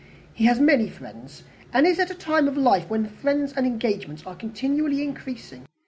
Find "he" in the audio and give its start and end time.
0.33-0.45, 1.85-1.91